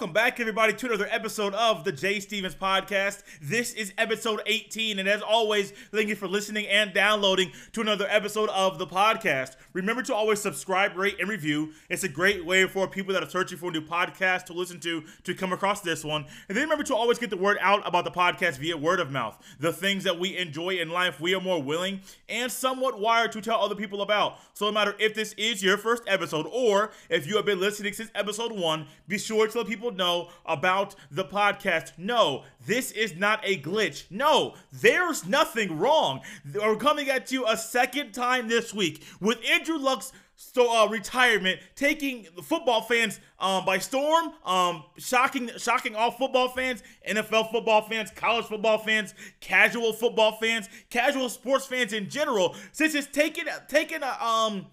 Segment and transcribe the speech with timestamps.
[0.00, 3.22] Welcome back, everybody, to another episode of the Jay Stephens Podcast.
[3.42, 8.06] This is episode 18, and as always, thank you for listening and downloading to another
[8.08, 9.56] episode of the podcast.
[9.74, 11.74] Remember to always subscribe, rate, and review.
[11.90, 14.80] It's a great way for people that are searching for a new podcast to listen
[14.80, 16.24] to to come across this one.
[16.48, 19.10] And then remember to always get the word out about the podcast via word of
[19.10, 19.36] mouth.
[19.58, 23.42] The things that we enjoy in life, we are more willing and somewhat wired to
[23.42, 24.38] tell other people about.
[24.54, 27.92] So no matter if this is your first episode or if you have been listening
[27.92, 31.92] since episode one, be sure to let people know about the podcast.
[31.98, 34.04] No, this is not a glitch.
[34.10, 36.20] No, there's nothing wrong.
[36.54, 40.12] We're coming at you a second time this week with Andrew Luck's
[40.42, 46.48] so uh, retirement taking the football fans um, by storm um, shocking shocking all football
[46.48, 52.56] fans nfl football fans college football fans casual football fans casual sports fans in general
[52.72, 54.66] since it's taken taken a um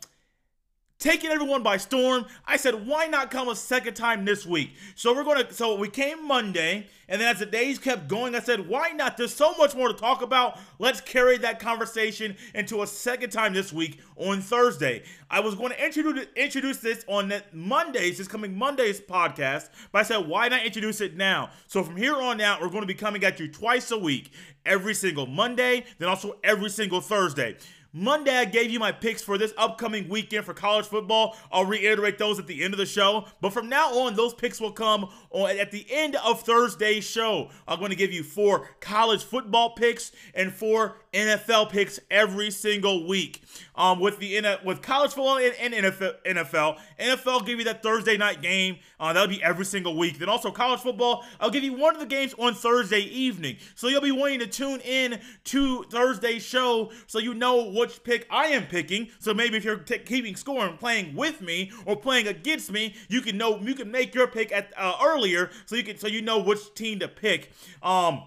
[1.00, 2.26] taking everyone by storm.
[2.46, 4.76] I said, why not come a second time this week?
[4.96, 5.52] So we're gonna.
[5.54, 9.18] So we came Monday, and then as the days kept going, I said, why not?
[9.18, 10.60] There's so much more to talk about.
[10.80, 15.04] Let's carry that conversation into a second time this week on Thursday.
[15.30, 20.04] I was going to introduce introduce this on Mondays, this coming Monday's podcast, but I
[20.04, 21.50] said, why not introduce it now?
[21.68, 24.32] So from here on out, we're going to be coming at you twice a week,
[24.66, 27.58] every single Monday, then also every single Thursday.
[27.98, 31.36] Monday, I gave you my picks for this upcoming weekend for college football.
[31.52, 33.26] I'll reiterate those at the end of the show.
[33.42, 37.50] But from now on, those picks will come on at the end of Thursday's show.
[37.68, 43.08] I'm going to give you four college football picks and four NFL picks every single
[43.08, 43.42] week.
[43.76, 48.18] Um, with the with college football and, and NFL, NFL, NFL give you that Thursday
[48.18, 48.78] night game.
[49.00, 50.20] Uh, that'll be every single week.
[50.20, 53.58] Then also college football, I'll give you one of the games on Thursday evening.
[53.74, 58.28] So you'll be wanting to tune in to Thursday's show so you know which pick
[58.30, 59.10] I am picking.
[59.20, 62.96] So maybe if you're t- keeping score and playing with me or playing against me,
[63.08, 66.08] you can know you can make your pick at uh, earlier so you can so
[66.08, 67.52] you know which team to pick.
[67.82, 68.24] Um.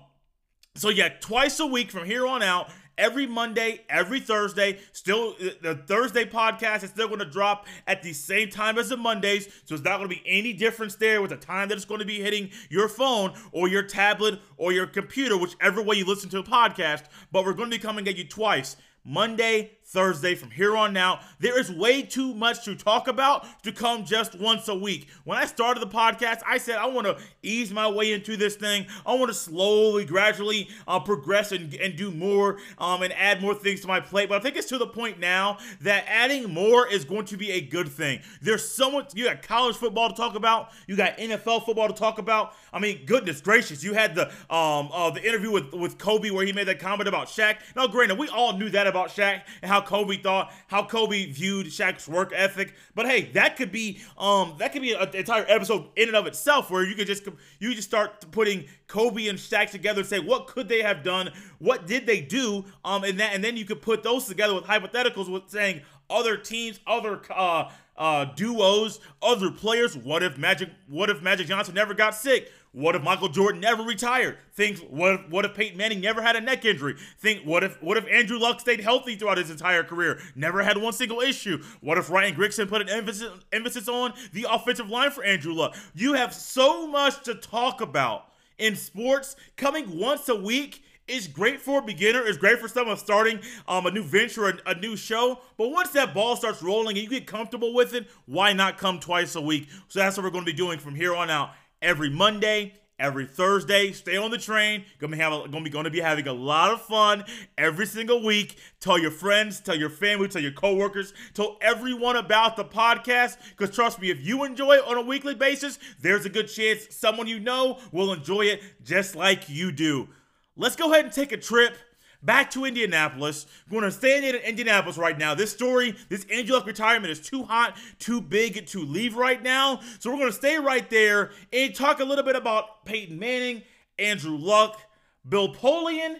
[0.76, 4.78] So yeah, twice a week from here on out, every Monday, every Thursday.
[4.92, 8.96] Still, the Thursday podcast is still going to drop at the same time as the
[8.96, 9.46] Mondays.
[9.64, 12.00] So it's not going to be any difference there with the time that it's going
[12.00, 16.30] to be hitting your phone or your tablet or your computer, whichever way you listen
[16.30, 17.04] to a podcast.
[17.32, 21.20] But we're going to be coming at you twice Monday, Thursday from here on out.
[21.40, 25.08] There is way too much to talk about to come just once a week.
[25.24, 28.54] When I started the podcast, I said I want to ease my way into this
[28.54, 28.86] thing.
[29.04, 33.54] I want to slowly, gradually uh, progress and, and do more um, and add more
[33.54, 34.28] things to my plate.
[34.28, 37.50] But I think it's to the point now that adding more is going to be
[37.50, 38.20] a good thing.
[38.40, 41.94] There's so much, you got college football to talk about, you got NFL football to
[41.94, 42.54] talk about.
[42.72, 46.46] I mean, goodness gracious, you had the um uh, the interview with, with Kobe where
[46.46, 47.56] he made that comment about Shaq.
[47.74, 51.26] Now, granted, we all knew that about Shaq and how how Kobe thought, how Kobe
[51.26, 52.74] viewed Shaq's work ethic.
[52.94, 56.26] But hey, that could be um that could be an entire episode in and of
[56.26, 57.26] itself where you could just
[57.58, 61.30] you just start putting Kobe and Shaq together and say what could they have done,
[61.58, 64.64] what did they do, um and that and then you could put those together with
[64.64, 69.94] hypotheticals with saying other teams, other uh uh, duos, other players.
[69.94, 70.70] What if Magic?
[70.88, 72.50] What if Magic Johnson never got sick?
[72.72, 74.38] What if Michael Jordan never retired?
[74.52, 76.96] Think what if, what if Peyton Manning never had a neck injury?
[77.18, 80.78] Think what if what if Andrew Luck stayed healthy throughout his entire career, never had
[80.78, 81.62] one single issue?
[81.80, 85.76] What if Ryan Grigson put an emphasis emphasis on the offensive line for Andrew Luck?
[85.94, 88.26] You have so much to talk about
[88.56, 92.24] in sports coming once a week is great for a beginner.
[92.24, 95.40] It's great for someone starting um, a new venture, a, a, new show.
[95.56, 99.00] But once that ball starts rolling and you get comfortable with it, why not come
[99.00, 99.68] twice a week?
[99.88, 101.50] So that's what we're going to be doing from here on out
[101.82, 103.92] every Monday, every Thursday.
[103.92, 104.84] Stay on the train.
[104.98, 107.24] Gonna be having, gonna be gonna be having a lot of fun
[107.58, 108.56] every single week.
[108.78, 113.38] Tell your friends, tell your family, tell your coworkers, tell everyone about the podcast.
[113.56, 116.94] Because trust me, if you enjoy it on a weekly basis, there's a good chance
[116.94, 120.08] someone you know will enjoy it just like you do.
[120.56, 121.76] Let's go ahead and take a trip
[122.22, 123.46] back to Indianapolis.
[123.70, 125.34] We're going to stay in Indianapolis right now.
[125.34, 129.80] This story, this Andrew Luck retirement is too hot, too big to leave right now.
[129.98, 133.62] So we're going to stay right there and talk a little bit about Peyton Manning,
[133.98, 134.80] Andrew Luck,
[135.28, 136.16] Bill Polian,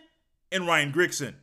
[0.53, 1.35] and Ryan Grigson.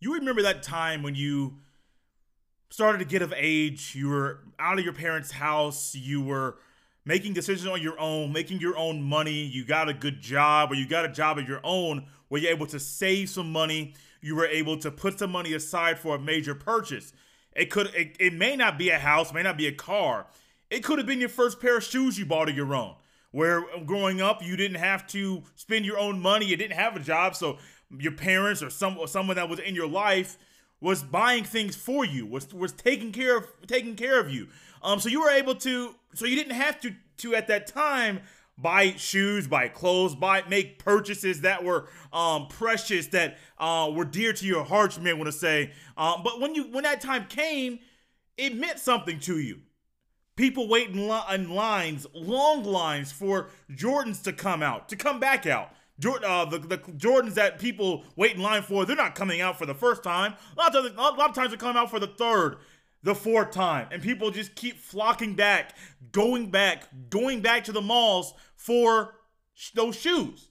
[0.00, 1.58] You remember that time when you
[2.70, 6.58] started to get of age, you were out of your parents' house, you were
[7.08, 10.74] making decisions on your own, making your own money, you got a good job or
[10.74, 14.36] you got a job of your own where you're able to save some money, you
[14.36, 17.14] were able to put some money aside for a major purchase.
[17.56, 20.26] It could it, it may not be a house, may not be a car.
[20.68, 22.94] It could have been your first pair of shoes you bought of your own.
[23.30, 27.00] Where growing up you didn't have to spend your own money, you didn't have a
[27.00, 27.56] job, so
[27.98, 30.36] your parents or some someone that was in your life
[30.78, 34.48] was buying things for you, was was taking care of taking care of you.
[34.82, 38.20] Um, so you were able to, so you didn't have to to at that time
[38.56, 44.32] buy shoes, buy clothes, buy make purchases that were um, precious, that uh, were dear
[44.32, 44.96] to your heart.
[44.96, 47.78] You may want to say, um, but when you when that time came,
[48.36, 49.60] it meant something to you.
[50.36, 55.18] People wait in, li- in lines, long lines for Jordans to come out, to come
[55.18, 55.72] back out.
[55.98, 59.58] Jordan, uh, the, the Jordans that people wait in line for, they're not coming out
[59.58, 60.34] for the first time.
[60.56, 62.58] A lot of, times, a lot of times they're coming out for the third,
[63.02, 63.88] the fourth time.
[63.90, 65.76] And people just keep flocking back,
[66.12, 69.14] going back, going back to the malls for
[69.74, 70.50] those shoes.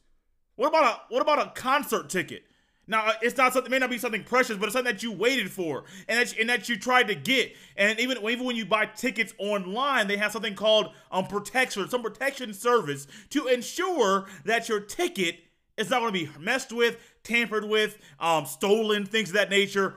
[0.55, 2.43] What about a what about a concert ticket?
[2.87, 3.71] Now it's not something.
[3.71, 6.37] It may not be something precious, but it's something that you waited for and that
[6.37, 7.53] and that you tried to get.
[7.75, 12.01] And even even when you buy tickets online, they have something called um protection, some
[12.01, 15.41] protection service to ensure that your ticket
[15.77, 19.95] is not going to be messed with, tampered with, um, stolen, things of that nature.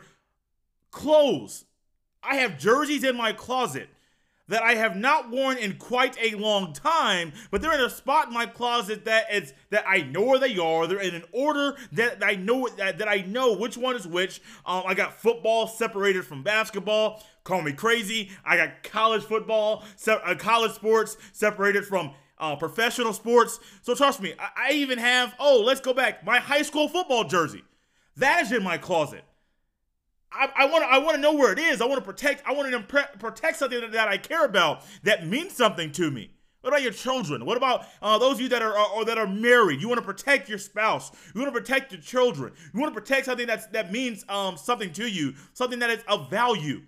[0.90, 1.64] Clothes.
[2.22, 3.88] I have jerseys in my closet
[4.50, 8.28] that I have not worn in quite a long time, but they're in a spot
[8.28, 10.88] in my closet that is that I know where they are.
[10.88, 14.42] They're in an order that I know that, that I know which one is which.
[14.66, 17.22] Um, I got football separated from basketball.
[17.44, 18.30] Call me crazy.
[18.44, 23.60] I got college football, se- uh, college sports separated from uh, professional sports.
[23.82, 25.32] So trust me, I, I even have.
[25.38, 26.24] Oh, let's go back.
[26.24, 27.62] My high school football jersey.
[28.16, 29.22] That is in my closet.
[30.32, 31.80] I want to I want to know where it is.
[31.80, 32.46] I want to protect.
[32.46, 36.10] I want to impre- protect something that, that, I care about that means something to
[36.10, 36.30] me.
[36.60, 37.46] What about your children?
[37.46, 39.80] What about uh, those of you that are or that are married?
[39.80, 41.10] You want to protect your spouse.
[41.34, 42.52] You want to protect your children.
[42.72, 46.04] You want to protect something that's that means um, something to you, something that is
[46.06, 46.82] of value.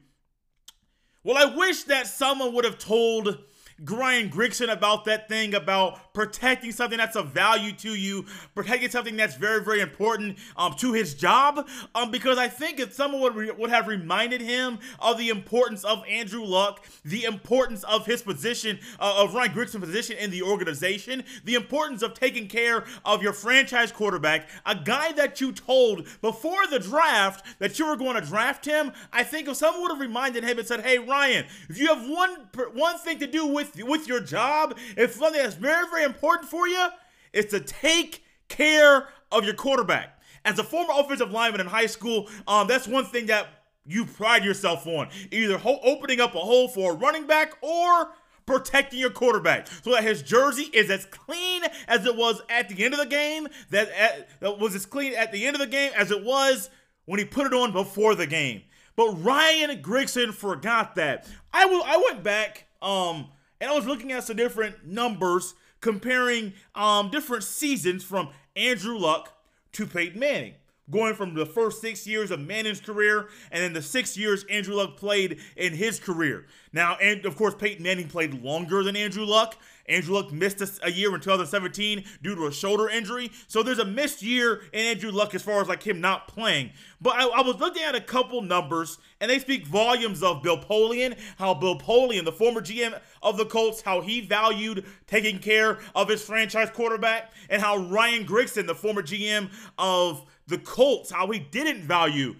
[1.25, 3.39] Well, I wish that someone would have told
[3.81, 9.17] Ryan Grigson about that thing about protecting something that's of value to you, protecting something
[9.17, 11.69] that's very, very important um, to his job.
[11.95, 15.85] Um, because I think if someone would, re- would have reminded him of the importance
[15.85, 20.43] of Andrew Luck, the importance of his position, uh, of Ryan Grigson's position in the
[20.43, 26.07] organization, the importance of taking care of your franchise quarterback, a guy that you told
[26.21, 28.93] before the draft that you were going to draft him.
[29.13, 32.09] I think if someone would have reminded him and said, "Hey, Ryan, if you have
[32.09, 36.51] one one thing to do with with your job, if something that's very, very important
[36.51, 36.89] for you,
[37.33, 40.21] is to take care of your quarterback.
[40.45, 43.47] As a former offensive lineman in high school, um, that's one thing that
[43.85, 45.09] you pride yourself on.
[45.31, 48.13] Either ho- opening up a hole for a running back or
[48.45, 52.85] protecting your quarterback so that his jersey is as clean as it was at the
[52.85, 55.67] end of the game, that, at, that was as clean at the end of the
[55.67, 56.71] game as it was
[57.05, 58.63] when he put it on before the game.
[58.97, 61.27] But Ryan Grigson forgot that.
[61.53, 61.83] I will.
[61.83, 62.67] I went back.
[62.83, 63.29] Um,
[63.63, 69.41] and I was looking at some different numbers comparing um, different seasons from Andrew Luck
[69.75, 70.55] to Peyton Manning.
[70.91, 74.75] Going from the first six years of Manning's career and then the six years Andrew
[74.75, 76.47] Luck played in his career.
[76.73, 79.57] Now, and of course, Peyton Manning played longer than Andrew Luck.
[79.89, 83.31] Andrew Luck missed a, year in 2017 due to a shoulder injury.
[83.49, 86.71] So there's a missed year in Andrew Luck as far as like him not playing.
[87.01, 90.59] But I, I was looking at a couple numbers, and they speak volumes of Bill
[90.59, 95.79] Polian, how Bill Polian, the former GM of the Colts, how he valued taking care
[95.95, 101.31] of his franchise quarterback, and how Ryan Grigson, the former GM of the Colts, how
[101.31, 102.37] he didn't value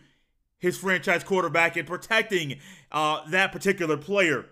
[0.59, 2.59] his franchise quarterback and protecting
[2.93, 4.47] uh, that particular player.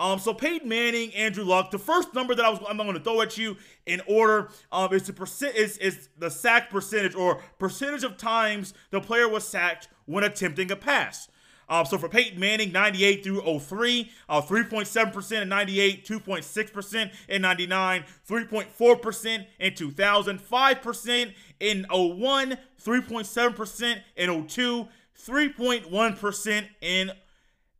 [0.00, 1.70] Um, so Peyton Manning, Andrew Luck.
[1.70, 4.94] The first number that I was I'm going to throw at you in order um,
[4.94, 9.46] is the percent is, is the sack percentage or percentage of times the player was
[9.46, 11.28] sacked when attempting a pass.
[11.70, 18.04] Um, so for Peyton Manning, 98 through 03, uh, 3.7% in 98, 2.6% in 99,
[18.28, 27.12] 3.4% in 2000, 5% in 01, 3.7% in 02, 3.1% in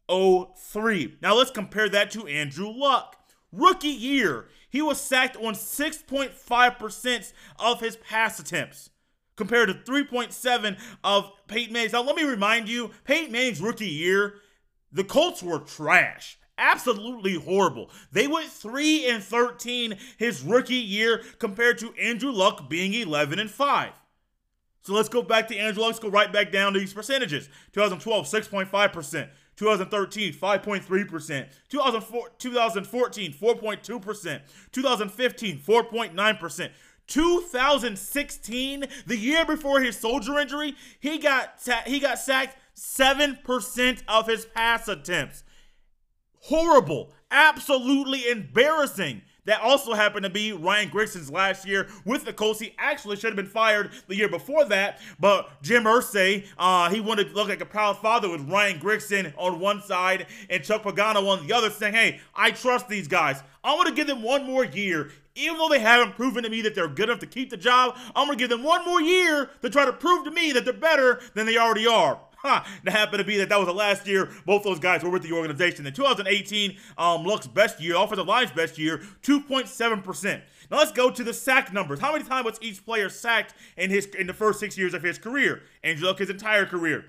[0.09, 1.17] 03.
[1.21, 3.17] Now let's compare that to Andrew Luck.
[3.53, 8.91] Rookie year, he was sacked on 6.5% of his pass attempts
[9.41, 11.95] compared to 3.7 of Peyton Manning's.
[11.95, 14.35] Now let me remind you, Peyton Manning's rookie year,
[14.93, 16.39] the Colts were trash.
[16.59, 17.91] Absolutely horrible.
[18.13, 23.51] They went 3 and 13 his rookie year compared to Andrew Luck being 11 and
[23.51, 23.93] 5.
[24.83, 25.93] So let's go back to Andrew Luck.
[25.93, 27.49] Let's go right back down to these percentages.
[27.73, 29.31] 2012, 6.5%.
[29.57, 31.47] 2013, 5.3%.
[31.69, 34.41] 2014, 4.2%.
[34.73, 36.71] 2015, 4.9%.
[37.11, 44.47] 2016, the year before his soldier injury, he got he got sacked 7% of his
[44.47, 45.45] pass attempts.
[46.45, 52.61] Horrible, absolutely embarrassing That also happened to be Ryan Grigson's last year with the Colts.
[52.61, 57.01] He actually should have been fired the year before that, but Jim Irsay, uh, he
[57.01, 60.83] wanted to look like a proud father with Ryan Grigson on one side and Chuck
[60.83, 63.43] Pagano on the other, saying, hey, I trust these guys.
[63.63, 65.11] I want to give them one more year.
[65.37, 67.97] Even though they haven't proven to me that they're good enough to keep the job,
[68.17, 70.65] I'm going to give them one more year to try to prove to me that
[70.65, 72.19] they're better than they already are.
[72.45, 75.23] It happened to be that that was the last year both those guys were with
[75.23, 75.87] the organization.
[75.87, 80.43] In 2018, um, Luck's best year, offensive line's best year, 2.7%.
[80.71, 82.01] Now let's go to the sack numbers.
[82.01, 85.03] How many times was each player sacked in his in the first six years of
[85.03, 85.63] his career?
[85.83, 87.05] Andrew Luck, his entire career.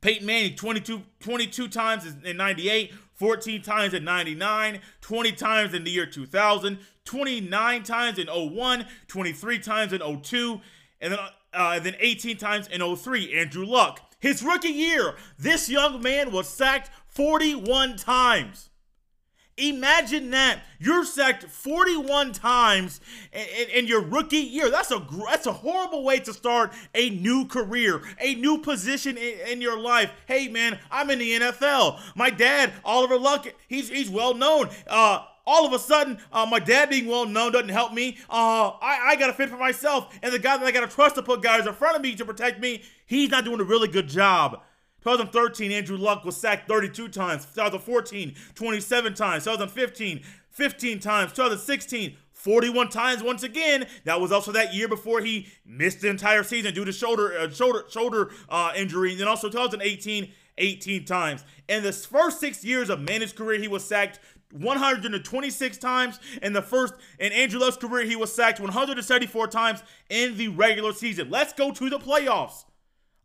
[0.00, 5.90] Peyton Manning, 22, 22 times in 98, 14 times in 99, 20 times in the
[5.90, 10.60] year 2000, 29 times in 01, 23 times in 02,
[11.00, 13.36] and then, uh, and then 18 times in 03.
[13.36, 18.70] Andrew Luck, his rookie year, this young man was sacked 41 times.
[19.58, 23.00] Imagine that you're sacked 41 times
[23.32, 24.70] in, in, your rookie year.
[24.70, 29.34] That's a that's a horrible way to start a new career, a new position in,
[29.48, 30.12] in, your life.
[30.26, 31.98] Hey man, I'm in the NFL.
[32.14, 34.68] My dad, Oliver Luck, he's he's well known.
[34.86, 38.18] Uh, all of a sudden, uh, my dad being well known doesn't help me.
[38.28, 40.16] Uh, I, I got to fit for myself.
[40.22, 42.14] And the guy that I got to trust to put guys in front of me
[42.16, 44.60] to protect me, he's not doing a really good job.
[45.02, 47.46] 2013, Andrew Luck was sacked 32 times.
[47.46, 49.44] 2014, 27 times.
[49.44, 51.32] 2015, 15 times.
[51.32, 53.86] 2016, 41 times once again.
[54.04, 57.48] That was also that year before he missed the entire season due to shoulder uh,
[57.48, 59.12] shoulder shoulder uh, injury.
[59.12, 61.44] And then also 2018, 18 times.
[61.68, 64.20] In the first six years of Manning's career, he was sacked
[64.52, 70.36] 126 times in the first in Andrew Luck's career he was sacked 174 times in
[70.36, 71.30] the regular season.
[71.30, 72.64] Let's go to the playoffs.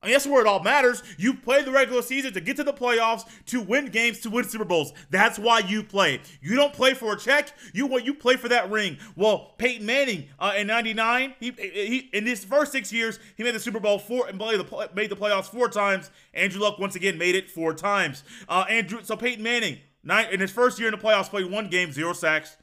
[0.03, 1.01] I mean, that's where it all matters.
[1.17, 4.43] You play the regular season to get to the playoffs, to win games, to win
[4.43, 4.91] Super Bowls.
[5.09, 6.19] That's why you play.
[6.41, 7.53] You don't play for a check.
[7.73, 8.97] You what you play for that ring.
[9.15, 13.55] Well, Peyton Manning uh, in '99, he, he in his first six years, he made
[13.55, 16.11] the Super Bowl four and made the made the playoffs four times.
[16.33, 18.25] Andrew Luck once again made it four times.
[18.49, 21.69] Uh, Andrew, so Peyton Manning, nine in his first year in the playoffs, played one
[21.69, 22.57] game, zero sacks.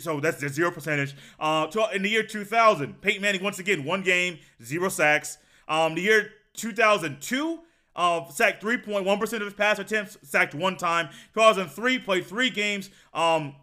[0.00, 1.14] So that's the zero percentage.
[1.38, 5.38] Uh, in the year 2000, Peyton Manning once again one game, zero sacks.
[5.68, 7.60] Um, the year 2002,
[7.94, 11.08] uh, sacked 3.1% of his pass attempts, sacked one time.
[11.34, 13.54] 2003, played three games, um,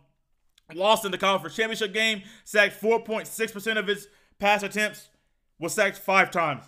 [0.73, 4.07] lost in the conference championship game, sacked 4.6% of his
[4.37, 5.09] pass attempts,
[5.59, 6.63] was sacked five times.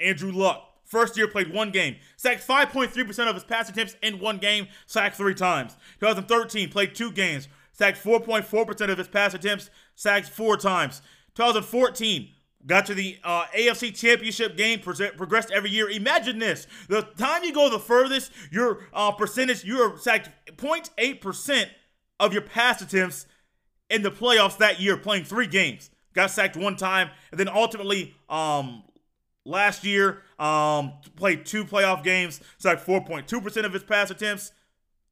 [0.00, 4.38] Andrew Luck, first year played one game, sacked 5.3% of his pass attempts in one
[4.38, 5.76] game, sacked three times.
[6.00, 11.00] 2013, played two games, sacked 4.4% of his pass attempts, sacked four times.
[11.36, 12.30] 2014,
[12.66, 15.88] Got to the uh, AFC Championship game, progressed every year.
[15.88, 21.70] Imagine this: the time you go the furthest, your uh, percentage, you're sacked 0.8 percent
[22.18, 23.26] of your pass attempts
[23.88, 25.90] in the playoffs that year, playing three games.
[26.14, 28.82] Got sacked one time, and then ultimately, um,
[29.44, 34.52] last year, um, played two playoff games, sacked 4.2 percent of his pass attempts,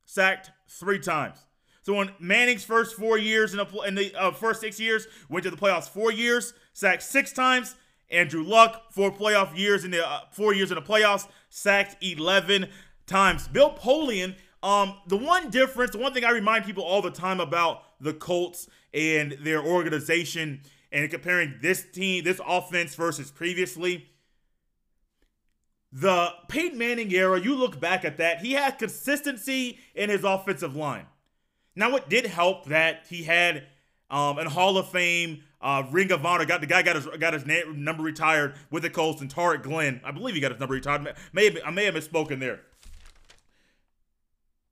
[0.04, 1.38] sacked three times.
[1.82, 5.44] So in Manning's first four years in the, in the uh, first six years, went
[5.44, 7.76] to the playoffs four years, sacked six times.
[8.10, 12.68] Andrew Luck, four playoff years in the uh, four years in the playoffs, sacked 11
[13.06, 13.46] times.
[13.48, 17.40] Bill Polian, um, the one difference, the one thing I remind people all the time
[17.40, 24.08] about the Colts and their organization and comparing this team, this offense versus previously.
[25.98, 30.76] The Peyton Manning era, you look back at that, he had consistency in his offensive
[30.76, 31.06] line.
[31.74, 33.64] Now, it did help that he had
[34.10, 36.44] um, an Hall of Fame uh, Ring of Honor.
[36.44, 40.02] Got the guy got his got his number retired with the Colts and Tarik Glenn.
[40.04, 41.14] I believe he got his number retired.
[41.32, 42.60] May have, I may have misspoken there.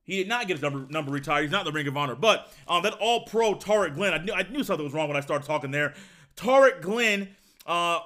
[0.02, 1.44] He did not get his number number retired.
[1.44, 2.16] He's not in the Ring of Honor.
[2.16, 5.16] But um, that All Pro Tarik Glenn, I knew I knew something was wrong when
[5.16, 5.94] I started talking there.
[6.36, 7.30] Tarik Glenn,
[7.64, 8.00] uh,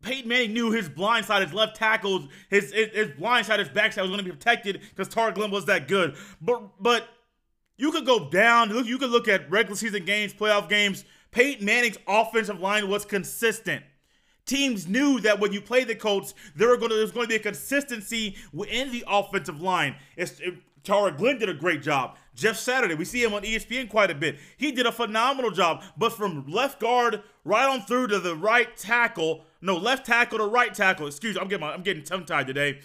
[0.00, 3.68] Peyton Manning knew his blind side, his left tackles, his his, his blind side, his
[3.68, 6.16] backside was going to be protected because Tarik Glenn was that good.
[6.40, 7.08] But but
[7.76, 8.68] you could go down.
[8.70, 11.04] Look, You could look at regular season games, playoff games.
[11.30, 13.84] Peyton Manning's offensive line was consistent.
[14.46, 17.36] Teams knew that when you play the Colts, there going to, there's going to be
[17.36, 19.94] a consistency within the offensive line.
[20.16, 22.16] It's, it, Tarik Glenn did a great job.
[22.34, 24.38] Jeff Saturday, we see him on ESPN quite a bit.
[24.56, 25.82] He did a phenomenal job.
[25.98, 30.44] But from left guard right on through to the right tackle, no, left tackle to
[30.44, 31.06] right tackle.
[31.06, 32.80] Excuse me, I'm getting my, I'm getting tongue tied today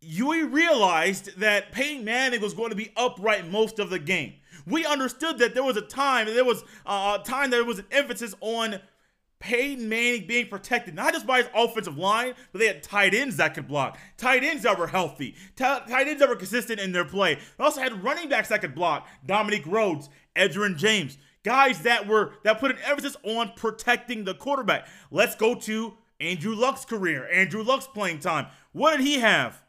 [0.00, 4.34] you realized that Peyton Manning was going to be upright most of the game.
[4.66, 7.80] We understood that there was a time, there was uh, a time that there was
[7.80, 8.80] an emphasis on
[9.40, 13.36] Peyton Manning being protected, not just by his offensive line, but they had tight ends
[13.36, 17.06] that could block, tight ends that were healthy, tight ends that were consistent in their
[17.06, 17.34] play.
[17.34, 22.32] They also had running backs that could block, Dominic Rhodes, Edgerrin James, guys that were
[22.44, 24.86] that put an emphasis on protecting the quarterback.
[25.10, 27.28] Let's go to Andrew Luck's career.
[27.32, 28.46] Andrew Luck's playing time.
[28.72, 29.62] What did he have?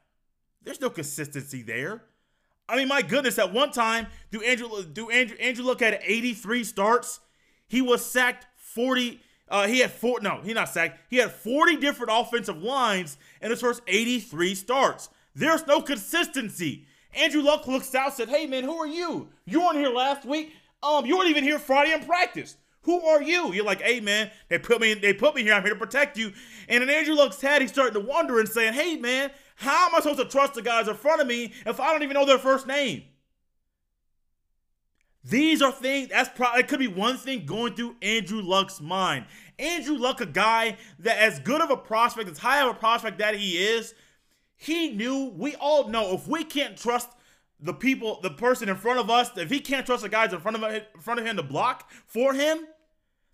[0.63, 2.03] There's no consistency there.
[2.69, 6.63] I mean, my goodness, at one time, do Andrew do Andrew Andrew Luck had 83
[6.63, 7.19] starts?
[7.67, 9.19] He was sacked 40.
[9.49, 10.21] Uh, he had four.
[10.21, 10.99] No, he not sacked.
[11.09, 15.09] He had 40 different offensive lines in his first 83 starts.
[15.35, 16.85] There's no consistency.
[17.13, 19.29] Andrew Luck looks out, said, "Hey man, who are you?
[19.45, 20.53] You weren't here last week.
[20.83, 22.57] Um, you weren't even here Friday in practice.
[22.83, 24.93] Who are you?" You're like, "Hey man, they put me.
[24.93, 25.53] They put me here.
[25.53, 26.33] I'm here to protect you."
[26.67, 29.95] And in Andrew Luck's head, he's starting to wonder and saying, "Hey man, how am
[29.95, 32.25] I supposed to trust the guys in front of me if I don't even know
[32.25, 33.03] their first name?"
[35.23, 39.25] These are things that's probably it could be one thing going through Andrew Luck's mind.
[39.59, 43.19] Andrew Luck, a guy that as good of a prospect, as high of a prospect
[43.19, 43.93] that he is,
[44.57, 47.09] he knew, we all know, if we can't trust
[47.62, 50.39] the people, the person in front of us, if he can't trust the guys in
[50.39, 52.65] front of him, in front of him to block for him,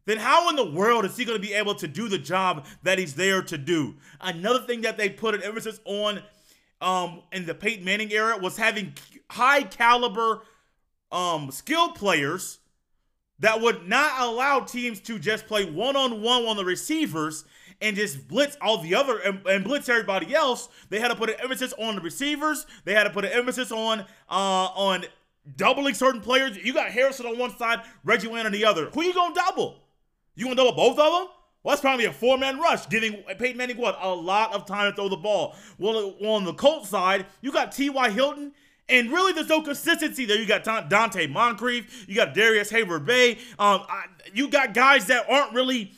[0.06, 2.66] then how in the world is he going to be able to do the job
[2.84, 3.96] that he's there to do?
[4.22, 6.22] Another thing that they put an emphasis on
[6.80, 8.94] um, in the Peyton Manning era was having
[9.30, 10.44] high caliber
[11.12, 12.60] um, skilled players
[13.40, 17.46] that would not allow teams to just play one on one on the receivers
[17.82, 20.70] and just blitz all the other and, and, blitz everybody else.
[20.90, 22.66] They had to put an emphasis on the receivers.
[22.86, 25.06] They had to put an emphasis on uh on
[25.56, 26.58] doubling certain players.
[26.58, 28.90] You got Harrison on one side, Reggie Wayne on the other.
[28.90, 29.84] Who you gonna double?
[30.36, 31.28] You gonna double both of them?
[31.64, 34.96] Well, that's probably a four-man rush, giving Peyton Manning what a lot of time to
[34.96, 35.56] throw the ball.
[35.78, 38.10] Well, on the Colts side, you got T.Y.
[38.12, 38.54] Hilton.
[38.88, 40.40] And really, there's no consistency there.
[40.40, 43.34] You got Donte Moncrief, you got Darius Heyward-Bey.
[43.60, 45.92] Um, I, you got guys that aren't really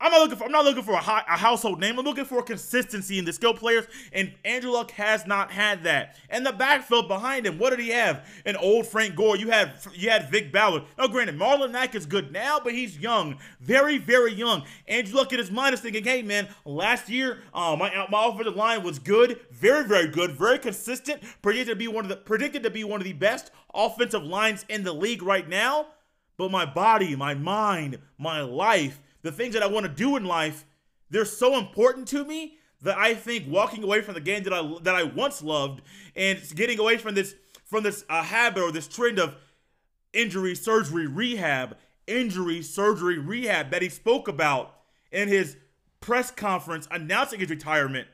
[0.00, 1.98] I'm not looking for I'm not looking for a, high, a household name.
[1.98, 6.16] I'm looking for consistency in the skill players, and Andrew Luck has not had that.
[6.28, 8.28] And the backfield behind him, what did he have?
[8.44, 9.36] An old Frank Gore.
[9.36, 10.82] You had you had Vick Ballard.
[10.98, 14.64] Now, granted, Marlon Mack is good now, but he's young, very very young.
[14.88, 18.56] Andrew Luck in his mind is thinking, hey man, last year uh, my my offensive
[18.56, 22.64] line was good, very very good, very consistent, predicted to be one of the predicted
[22.64, 25.86] to be one of the best offensive lines in the league right now.
[26.36, 30.24] But my body, my mind, my life the things that I want to do in
[30.24, 30.64] life,
[31.10, 34.76] they're so important to me that I think walking away from the game that I
[34.82, 35.80] that I once loved
[36.14, 37.34] and getting away from this
[37.64, 39.34] from this uh, habit or this trend of
[40.12, 44.76] injury, surgery, rehab, injury, surgery, rehab that he spoke about
[45.10, 45.56] in his
[46.00, 48.06] press conference announcing his retirement.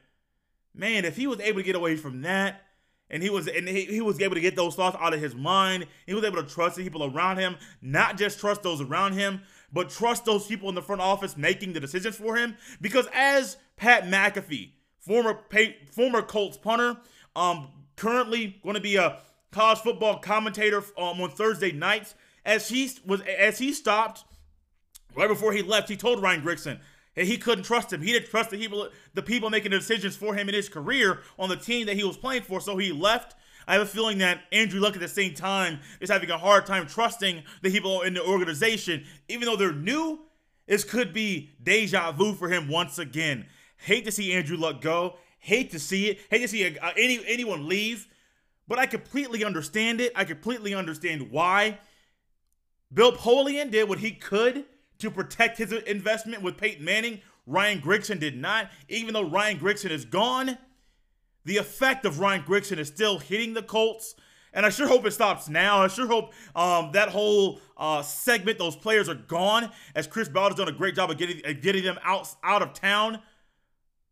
[0.73, 2.63] Man, if he was able to get away from that,
[3.11, 5.35] and he was and he, he was able to get those thoughts out of his
[5.35, 9.15] mind, he was able to trust the people around him, not just trust those around
[9.15, 9.41] him,
[9.73, 12.57] but trust those people in the front office making the decisions for him.
[12.81, 15.39] Because as Pat McAfee, former
[15.93, 16.97] former Colts punter,
[17.37, 19.19] um, currently going to be a
[19.51, 24.25] college football commentator um, on Thursday nights, as he was as he stopped
[25.15, 26.79] right before he left, he told Ryan Grigson
[27.15, 28.01] that he couldn't trust him.
[28.01, 31.21] He didn't trust the people the people making the decisions for him in his career
[31.39, 33.35] on the team that he was playing for, so he left
[33.67, 36.67] I have a feeling that Andrew Luck at the same time is having a hard
[36.67, 40.21] time trusting the people in the organization, even though they're new.
[40.67, 43.47] This could be deja vu for him once again.
[43.77, 45.17] Hate to see Andrew Luck go.
[45.39, 46.19] Hate to see it.
[46.31, 48.07] Hate to see a, any anyone leave.
[48.69, 50.13] But I completely understand it.
[50.15, 51.81] I completely understand why.
[52.93, 54.65] Bill Polian did what he could
[54.99, 57.21] to protect his investment with Peyton Manning.
[57.47, 58.71] Ryan Grigson did not.
[58.89, 60.57] Even though Ryan Grigson is gone,
[61.45, 64.15] the effect of Ryan Grigson is still hitting the Colts.
[64.53, 65.83] And I sure hope it stops now.
[65.83, 70.57] I sure hope um, that whole uh, segment, those players are gone, as Chris Ballard's
[70.57, 73.21] done a great job of getting, uh, getting them out, out of town.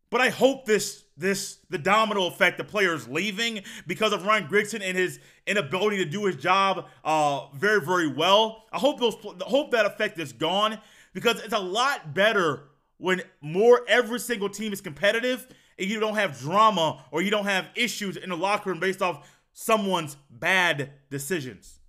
[0.09, 4.81] But I hope this this the domino effect, the players leaving because of Ryan Grigson
[4.81, 8.63] and his inability to do his job uh, very very well.
[8.71, 10.79] I hope those hope that effect is gone
[11.13, 15.47] because it's a lot better when more every single team is competitive
[15.87, 19.29] you don't have drama or you don't have issues in the locker room based off
[19.53, 21.79] someone's bad decisions.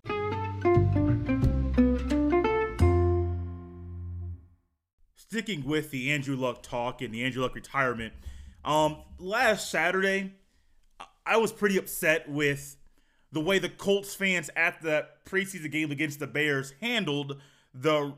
[5.15, 8.13] Sticking with the Andrew Luck talk and the Andrew Luck retirement,
[8.65, 10.33] um, last Saturday,
[11.25, 12.75] I was pretty upset with
[13.31, 17.39] the way the Colts fans at the preseason game against the Bears handled
[17.73, 18.13] the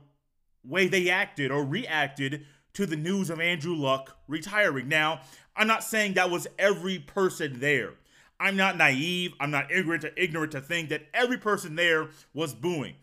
[0.63, 4.87] way they acted or reacted to the news of Andrew Luck retiring.
[4.87, 5.21] Now,
[5.55, 7.93] I'm not saying that was every person there.
[8.39, 9.33] I'm not naive.
[9.39, 12.95] I'm not ignorant to ignorant to think that every person there was booing.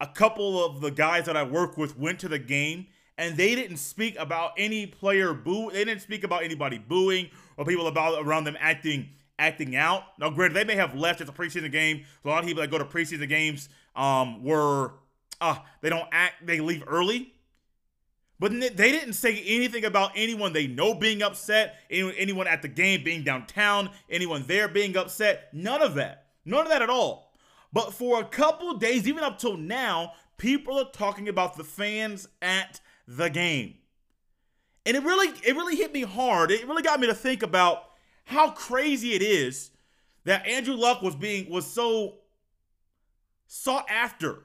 [0.00, 3.54] A couple of the guys that I work with went to the game and they
[3.54, 5.70] didn't speak about any player boo.
[5.70, 10.02] They didn't speak about anybody booing or people about around them acting acting out.
[10.18, 12.04] Now, granted, they may have left as a preseason game.
[12.24, 14.92] A lot of people that go to preseason games um, were
[15.40, 17.32] uh, they don't act, they leave early.
[18.38, 23.02] But they didn't say anything about anyone they know being upset, anyone at the game
[23.02, 25.48] being downtown, anyone there being upset.
[25.54, 26.26] None of that.
[26.44, 27.32] None of that at all.
[27.72, 32.28] But for a couple days, even up till now, people are talking about the fans
[32.42, 33.74] at the game.
[34.84, 36.50] And it really it really hit me hard.
[36.50, 37.84] It really got me to think about
[38.24, 39.70] how crazy it is
[40.24, 42.18] that Andrew Luck was being was so
[43.46, 44.44] sought after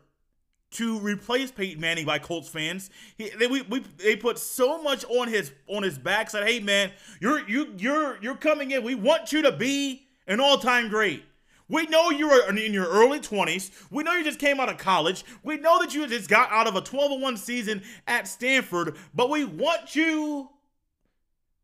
[0.72, 2.90] to replace Peyton Manning by Colts fans.
[3.18, 6.30] He, they, we, we, they put so much on his on his back.
[6.30, 8.84] Said, "Hey man, you're you you're you're coming in.
[8.84, 11.24] We want you to be an all time great.
[11.72, 13.72] We know you are in your early 20s.
[13.90, 15.24] We know you just came out of college.
[15.42, 19.30] We know that you just got out of a 12 1 season at Stanford, but
[19.30, 20.50] we want you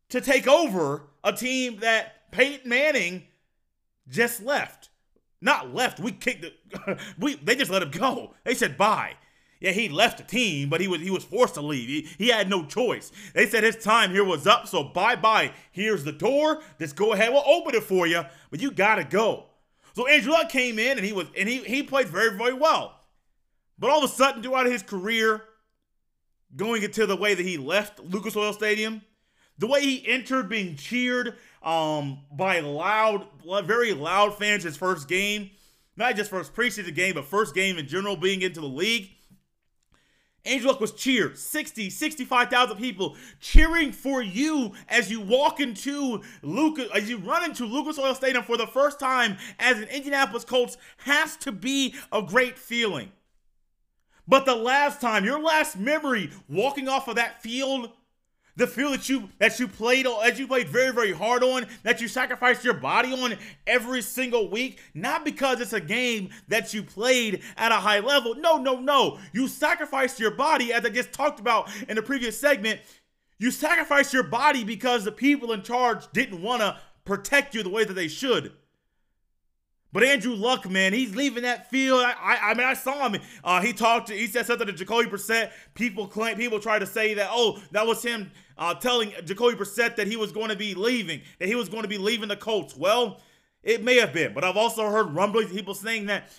[0.08, 3.24] to take over a team that Peyton Manning
[4.08, 4.90] just left.
[5.42, 6.00] Not left.
[6.00, 6.56] We kicked it.
[7.20, 8.34] we they just let him go.
[8.44, 9.14] They said bye.
[9.60, 11.88] Yeah, he left the team, but he was he was forced to leave.
[11.88, 13.12] He, he had no choice.
[13.34, 15.52] They said his time here was up, so bye bye.
[15.72, 16.62] Here's the door.
[16.80, 17.32] Just go ahead.
[17.32, 19.46] We'll open it for you, but you gotta go.
[19.94, 22.94] So Andrew Luck came in and he was and he he played very very well.
[23.80, 25.44] But all of a sudden, throughout his career,
[26.56, 29.02] going into the way that he left Lucas Oil Stadium,
[29.58, 33.28] the way he entered being cheered um, by loud,
[33.66, 35.52] very loud fans his first game,
[35.96, 39.10] not just first preseason game, but first game in general being into the league.
[40.48, 41.38] Andrew Luck was cheered.
[41.38, 47.66] 60, 65,000 people cheering for you as you walk into Lucas, as you run into
[47.66, 52.22] Lucas Oil Stadium for the first time as an Indianapolis Colts has to be a
[52.22, 53.12] great feeling.
[54.28, 57.92] But the last time, your last memory walking off of that field
[58.58, 61.66] the field that you that you played on, that you played very very hard on
[61.84, 66.74] that you sacrificed your body on every single week not because it's a game that
[66.74, 70.90] you played at a high level no no no you sacrificed your body as i
[70.90, 72.82] just talked about in the previous segment
[73.38, 77.70] you sacrificed your body because the people in charge didn't want to protect you the
[77.70, 78.52] way that they should
[79.94, 82.02] but Andrew Luck, man, he's leaving that field.
[82.02, 83.22] I, I, I mean, I saw him.
[83.44, 84.10] Uh, he talked.
[84.10, 85.52] To, he said something to Jacoby Brissett.
[85.76, 89.96] People claim, people try to say that, oh, that was him uh, telling Jacoby Brissett
[89.96, 92.36] that he was going to be leaving, that he was going to be leaving the
[92.36, 92.76] Colts.
[92.76, 93.20] Well,
[93.64, 96.30] it may have been, but I've also heard rumblings, people saying that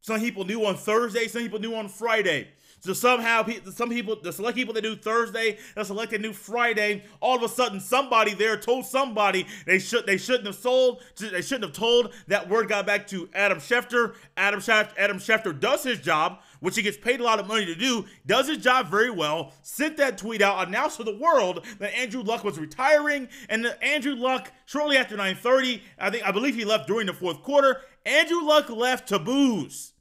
[0.00, 2.48] some people knew on Thursday, some people knew on Friday.
[2.82, 7.04] So somehow, some people, the select people that do Thursday, the select that do Friday,
[7.20, 11.42] all of a sudden somebody there told somebody they should they shouldn't have sold, they
[11.42, 12.12] shouldn't have told.
[12.26, 14.16] That word got back to Adam Schefter.
[14.36, 17.66] Adam Schefter, Adam Schefter does his job, which he gets paid a lot of money
[17.66, 19.52] to do, does his job very well.
[19.62, 24.16] Sent that tweet out, announced to the world that Andrew Luck was retiring, and Andrew
[24.16, 27.80] Luck shortly after 9:30, I think I believe he left during the fourth quarter.
[28.04, 29.91] Andrew Luck left to boos.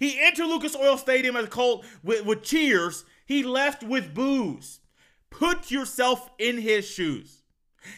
[0.00, 3.04] He entered Lucas Oil Stadium as a Colt with, with cheers.
[3.26, 4.80] He left with boos.
[5.28, 7.42] Put yourself in his shoes.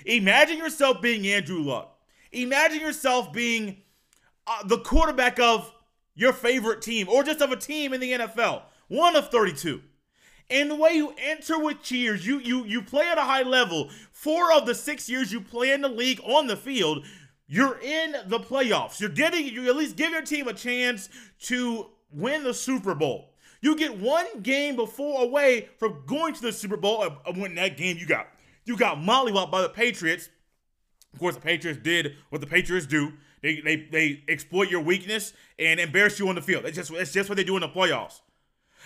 [0.05, 1.97] Imagine yourself being Andrew Luck.
[2.33, 3.83] Imagine yourself being
[4.47, 5.73] uh, the quarterback of
[6.15, 9.81] your favorite team or just of a team in the NFL, one of 32.
[10.51, 13.89] And the way you enter with cheers, you you you play at a high level.
[14.13, 17.07] Four of the six years you play in the league on the field,
[17.53, 18.99] you're in the playoffs.
[18.99, 21.11] You're getting you at least give your team a chance
[21.41, 23.35] to win the Super Bowl.
[23.61, 27.43] You get one game before away from going to the Super Bowl uh, uh, and
[27.43, 27.99] winning that game.
[27.99, 28.29] You got
[28.65, 30.31] you got mollywopped by the Patriots.
[31.13, 33.13] Of course, the Patriots did what the Patriots do.
[33.43, 36.65] They they they exploit your weakness and embarrass you on the field.
[36.65, 38.23] That's just that's just what they do in the playoffs.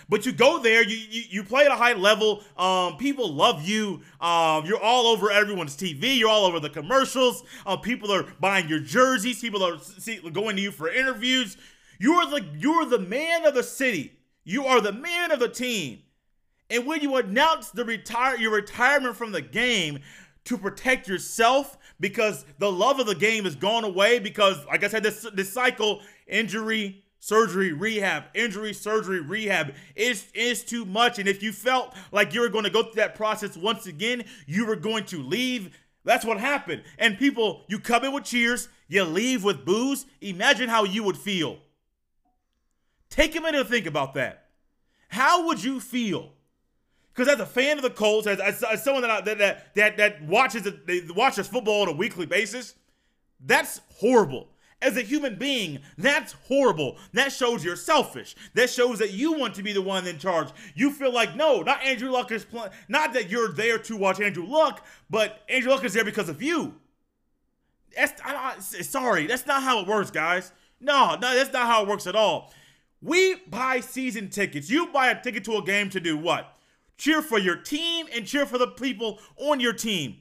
[0.09, 2.43] But you go there, you, you, you play at a high level.
[2.57, 4.01] Um, people love you.
[4.21, 6.17] Um, you're all over everyone's TV.
[6.17, 7.43] You're all over the commercials.
[7.65, 9.41] Uh, people are buying your jerseys.
[9.41, 11.57] People are see, going to you for interviews.
[11.99, 14.13] You are the you are the man of the city.
[14.43, 16.03] You are the man of the team.
[16.69, 19.99] And when you announce the retire your retirement from the game
[20.45, 24.87] to protect yourself because the love of the game has gone away because like I
[24.87, 31.27] said this this cycle injury surgery rehab injury surgery rehab is is too much and
[31.27, 34.65] if you felt like you were going to go through that process once again you
[34.65, 39.03] were going to leave that's what happened and people you come in with cheers you
[39.03, 41.57] leave with boos imagine how you would feel
[43.09, 44.47] Take a minute to think about that.
[45.09, 46.33] How would you feel?
[47.13, 50.23] Because as a fan of the Colts, as, as, as someone that, that that that
[50.23, 50.67] watches
[51.15, 52.75] watches football on a weekly basis,
[53.39, 54.49] that's horrible.
[54.79, 56.97] As a human being, that's horrible.
[57.13, 58.35] That shows you're selfish.
[58.53, 60.49] That shows that you want to be the one in charge.
[60.75, 62.69] You feel like no, not Andrew Luck is playing.
[62.87, 66.43] Not that you're there to watch Andrew Luck, but Andrew Luck is there because of
[66.43, 66.75] you.
[67.95, 70.51] That's I, sorry, that's not how it works, guys.
[70.79, 72.53] No, no, that's not how it works at all.
[73.01, 74.69] We buy season tickets.
[74.69, 76.55] You buy a ticket to a game to do what?
[76.97, 80.17] Cheer for your team and cheer for the people on your team.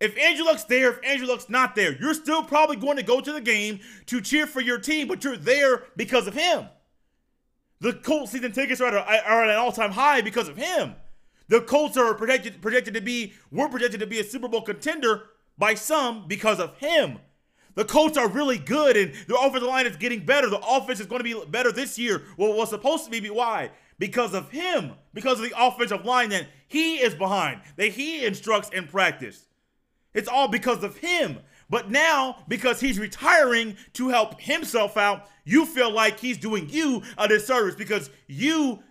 [0.00, 3.20] If Andrew Luck's there, if Andrew Luck's not there, you're still probably going to go
[3.20, 6.66] to the game to cheer for your team, but you're there because of him.
[7.80, 10.94] The Colts season tickets are at, a, are at an all-time high because of him.
[11.48, 15.30] The Colts are projected projected to be were projected to be a Super Bowl contender
[15.56, 17.18] by some because of him.
[17.74, 20.50] The Colts are really good, and the offensive line is getting better.
[20.50, 22.24] The offense is going to be better this year.
[22.36, 23.30] Well, was supposed to be.
[23.30, 23.70] Why?
[23.98, 24.92] Because of him.
[25.14, 29.47] Because of the offensive line that he is behind, that he instructs in practice.
[30.14, 31.40] It's all because of him.
[31.70, 37.02] But now, because he's retiring to help himself out, you feel like he's doing you
[37.18, 38.82] a disservice because you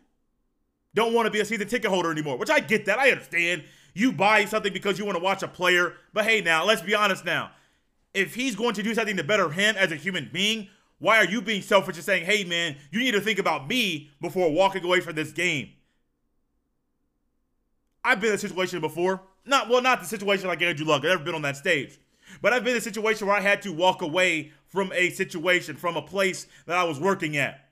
[0.94, 3.00] don't want to be a season ticket holder anymore, which I get that.
[3.00, 3.64] I understand.
[3.94, 5.94] You buy something because you want to watch a player.
[6.14, 7.52] But hey, now, let's be honest now.
[8.14, 11.26] If he's going to do something to better him as a human being, why are
[11.26, 14.84] you being selfish and saying, hey, man, you need to think about me before walking
[14.84, 15.70] away from this game?
[18.04, 19.22] I've been in a situation before.
[19.48, 21.04] Not well, not the situation like Andrew Luck.
[21.04, 21.98] I've never been on that stage.
[22.42, 25.76] But I've been in a situation where I had to walk away from a situation,
[25.76, 27.70] from a place that I was working at.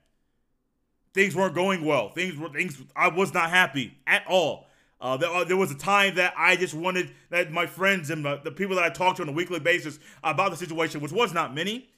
[1.14, 2.10] Things weren't going well.
[2.10, 2.82] Things were things.
[2.94, 4.66] I was not happy at all.
[5.00, 8.24] Uh, there, uh, there, was a time that I just wanted that my friends and
[8.24, 11.12] the, the, people that I talked to on a weekly basis about the situation, which
[11.12, 11.90] was not many,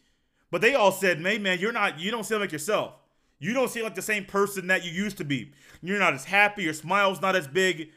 [0.50, 2.00] but they all said, "Man, man, you're not.
[2.00, 2.94] You don't seem like yourself.
[3.38, 5.52] You don't seem like the same person that you used to be.
[5.80, 6.64] You're not as happy.
[6.64, 7.90] Your smile's not as big,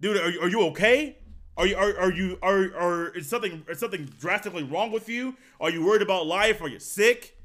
[0.00, 0.18] dude.
[0.18, 1.16] Are, are you okay?
[1.56, 5.36] Are you are, are you are are is something is something drastically wrong with you?
[5.60, 6.62] Are you worried about life?
[6.62, 7.36] Are you sick?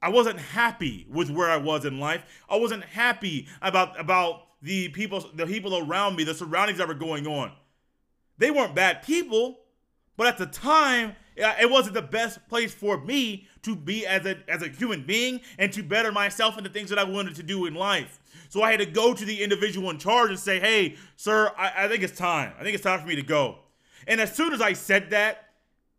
[0.00, 2.24] I wasn't happy with where I was in life.
[2.50, 6.94] I wasn't happy about about the people the people around me, the surroundings that were
[6.94, 7.52] going on.
[8.38, 9.60] They weren't bad people,
[10.16, 14.38] but at the time, it wasn't the best place for me to be as a
[14.48, 17.42] as a human being and to better myself and the things that I wanted to
[17.42, 18.18] do in life.
[18.52, 21.84] So I had to go to the individual in charge and say, hey, sir, I,
[21.84, 22.52] I think it's time.
[22.60, 23.60] I think it's time for me to go.
[24.06, 25.48] And as soon as I said that,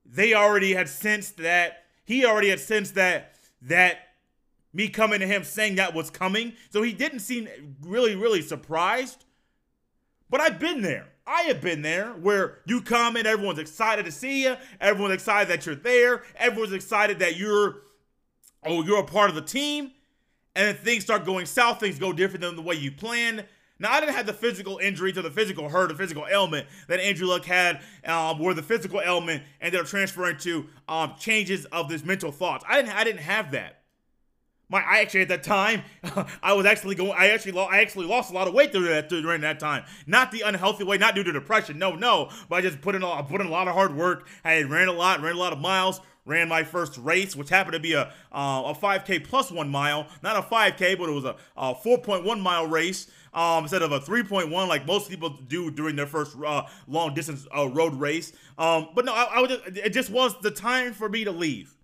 [0.05, 4.09] they already had sensed that, he already had sensed that, that
[4.71, 6.53] me coming to him saying that was coming.
[6.69, 7.49] So he didn't seem
[7.81, 9.25] really, really surprised.
[10.29, 11.07] But I've been there.
[11.25, 14.57] I have been there where you come and everyone's excited to see you.
[14.79, 16.21] Everyone's excited that you're there.
[16.35, 17.77] Everyone's excited that you're,
[18.63, 19.93] oh, you're a part of the team
[20.55, 23.45] and then things start going south, things go different than the way you planned.
[23.79, 26.99] Now, I didn't have the physical injury to the physical hurt, the physical ailment that
[26.99, 31.89] Andrew Luck had, um, where the physical ailment ended up transferring to um, changes of
[31.89, 32.63] this mental thoughts.
[32.67, 33.79] I didn't, I didn't have that.
[34.69, 35.83] My, I actually at that time,
[36.43, 37.13] I was actually going.
[37.17, 39.83] I actually, I actually lost a lot of weight during that during that time.
[40.07, 41.77] Not the unhealthy way, not due to depression.
[41.77, 42.29] No, no.
[42.49, 44.27] But I just put in, a, put in a lot of hard work.
[44.43, 47.73] I ran a lot, ran a lot of miles, ran my first race, which happened
[47.73, 51.25] to be a uh, a 5K plus one mile, not a 5K, but it was
[51.25, 55.95] a, a 4.1 mile race um, instead of a 3.1 like most people do during
[55.95, 58.31] their first uh, long distance uh, road race.
[58.57, 61.75] Um, but no, I, I just, it just was the time for me to leave,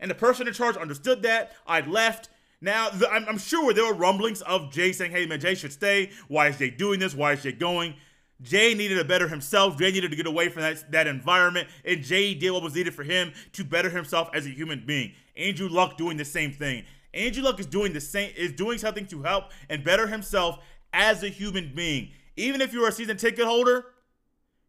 [0.00, 1.52] and the person in charge understood that.
[1.66, 2.30] I'd left.
[2.60, 5.72] Now, the, I'm, I'm sure there were rumblings of Jay saying, "Hey, man, Jay should
[5.72, 6.10] stay.
[6.26, 7.14] Why is Jay doing this?
[7.14, 7.94] Why is Jay going?"
[8.40, 9.78] Jay needed to better himself.
[9.78, 11.68] Jay needed to get away from that, that environment.
[11.84, 15.12] And Jay did what was needed for him to better himself as a human being.
[15.36, 16.84] Andrew Luck doing the same thing.
[17.14, 20.58] Andrew Luck is doing the same is doing something to help and better himself
[20.92, 22.10] as a human being.
[22.36, 23.86] Even if you're a season ticket holder,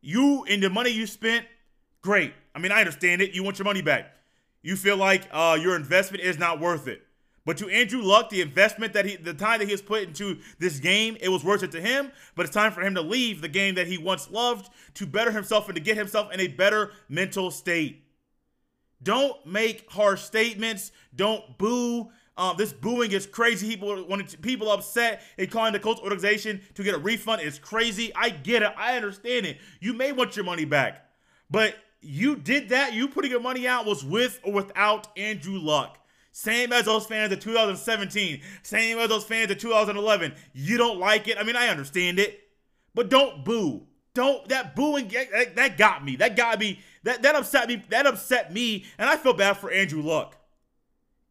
[0.01, 1.45] you and the money you spent,
[2.01, 2.33] great.
[2.55, 3.33] I mean, I understand it.
[3.33, 4.15] You want your money back.
[4.61, 7.01] You feel like uh, your investment is not worth it.
[7.49, 10.37] But to Andrew Luck, the investment that he, the time that he has put into
[10.59, 12.11] this game, it was worth it to him.
[12.35, 15.31] But it's time for him to leave the game that he once loved to better
[15.31, 18.03] himself and to get himself in a better mental state.
[19.01, 20.91] Don't make harsh statements.
[21.15, 22.11] Don't boo.
[22.37, 23.67] Um, this booing is crazy.
[23.69, 28.11] People wanted people upset and calling the Colts organization to get a refund is crazy.
[28.15, 28.71] I get it.
[28.77, 29.57] I understand it.
[29.79, 31.03] You may want your money back,
[31.49, 32.93] but you did that.
[32.93, 35.95] You putting your money out was with or without Andrew Luck.
[36.31, 38.41] Same as those fans of 2017.
[38.63, 40.33] Same as those fans of 2011.
[40.53, 41.37] You don't like it.
[41.37, 42.39] I mean, I understand it.
[42.93, 43.87] But don't boo.
[44.13, 46.15] Don't that booing that, that got me.
[46.15, 46.79] That got me.
[47.03, 47.83] That that upset me.
[47.89, 48.85] That upset me.
[48.97, 50.37] And I feel bad for Andrew Luck.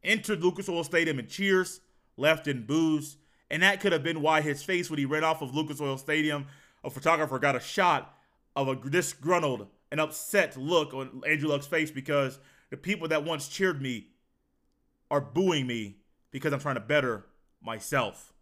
[0.03, 1.81] Entered Lucas Oil Stadium and cheers,
[2.17, 3.17] left in boos.
[3.51, 5.99] And that could have been why his face when he ran off of Lucas Oil
[5.99, 6.47] Stadium,
[6.85, 8.15] a photographer got a shot
[8.55, 12.39] of a disgruntled and upset look on Andrew Luck's face because
[12.71, 14.09] the people that once cheered me
[15.11, 15.97] are booing me
[16.31, 17.27] because I'm trying to better
[17.63, 18.33] myself.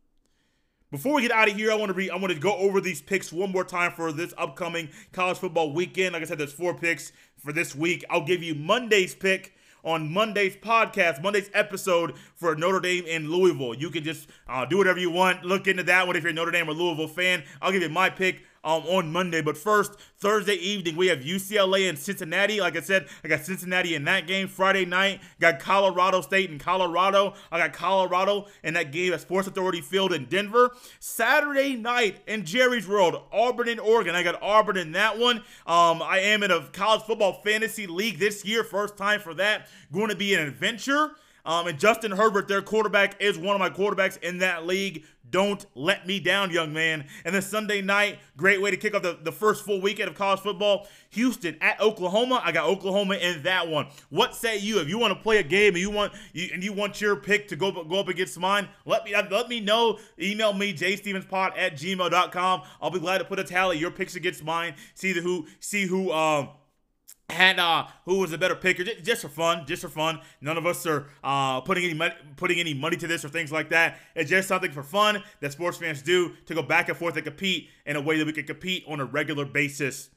[0.91, 2.81] Before we get out of here, I want to be I want to go over
[2.81, 6.13] these picks one more time for this upcoming college football weekend.
[6.13, 8.05] Like I said, there's four picks for this week.
[8.09, 13.75] I'll give you Monday's pick on Monday's podcast, Monday's episode for Notre Dame and Louisville.
[13.75, 15.45] You can just uh, do whatever you want.
[15.45, 17.45] Look into that one if you're a Notre Dame or Louisville fan.
[17.63, 19.41] I'll give you my pick um, on Monday.
[19.41, 22.61] But first, Thursday evening, we have UCLA and Cincinnati.
[22.61, 24.49] Like I said, I got Cincinnati in that game.
[24.49, 27.35] Friday night, got Colorado State and Colorado.
[27.53, 30.75] I got Colorado in that game at Sports Authority Field in Denver.
[30.99, 34.17] Saturday night in Jerry's World, Auburn and Oregon.
[34.17, 35.39] I got Auburn in that one.
[35.67, 38.65] Um, I am in a college football fantasy league this year.
[38.65, 39.69] First time for that.
[39.93, 41.13] Going to be an adventure.
[41.47, 45.05] Um, and Justin Herbert, their quarterback, is one of my quarterbacks in that league.
[45.31, 47.07] Don't let me down, young man.
[47.25, 50.15] And then Sunday night, great way to kick off the, the first full weekend of
[50.15, 50.87] college football.
[51.11, 52.41] Houston at Oklahoma.
[52.45, 53.89] I got Oklahoma in that one.
[54.11, 54.79] What say you?
[54.81, 57.17] If you want to play a game and you want you, and you want your
[57.17, 59.99] pick to go go up against mine, let me let me know.
[60.21, 62.63] Email me jstevenspod at gmail.com.
[62.81, 64.75] I'll be glad to put a tally your picks against mine.
[64.95, 66.51] See the who see who um
[67.29, 68.85] and uh, who was a better picker?
[68.85, 70.21] Just for fun, just for fun.
[70.41, 73.51] None of us are uh, putting any money, putting any money to this or things
[73.51, 73.99] like that.
[74.15, 77.25] It's just something for fun that sports fans do to go back and forth and
[77.25, 80.11] compete in a way that we can compete on a regular basis.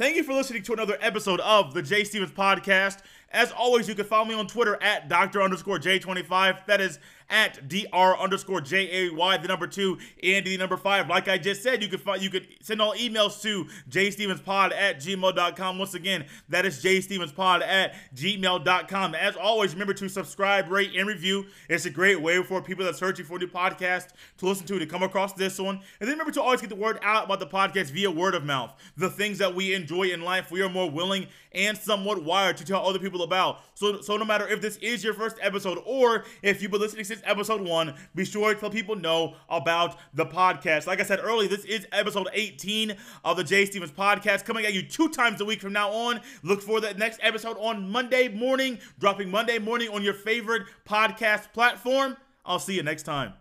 [0.00, 3.00] Thank you for listening to another episode of the Jay Stephens Podcast.
[3.30, 5.40] As always, you can follow me on Twitter at Dr.
[5.40, 6.66] underscore J25.
[6.66, 6.98] That is
[7.30, 11.08] at dr underscore j a y the number two and the number five.
[11.08, 14.98] Like I just said, you can find you could send all emails to jstevenspod at
[14.98, 15.78] gmail.com.
[15.78, 19.14] Once again, that is jstevenspod at gmail.com.
[19.14, 21.46] As always, remember to subscribe, rate, and review.
[21.68, 24.66] It's a great way for people that are searching for a new podcast to listen
[24.66, 25.76] to to come across this one.
[26.00, 28.44] And then remember to always get the word out about the podcast via word of
[28.44, 28.74] mouth.
[28.96, 32.64] The things that we enjoy in life, we are more willing and somewhat wired to
[32.64, 33.60] tell other people about.
[33.74, 37.04] So, so no matter if this is your first episode or if you've been listening
[37.04, 40.86] since episode one, be sure to let people know about the podcast.
[40.86, 44.74] Like I said earlier, this is episode 18 of the Jay Stephens podcast, coming at
[44.74, 46.20] you two times a week from now on.
[46.42, 51.52] Look for the next episode on Monday morning, dropping Monday morning on your favorite podcast
[51.52, 52.16] platform.
[52.44, 53.39] I'll see you next time.